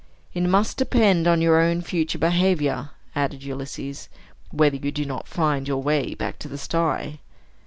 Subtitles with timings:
[0.33, 4.09] "It must depend on your own future behavior," added Ulysses,
[4.49, 7.19] "whether you do not find your way back to the sty."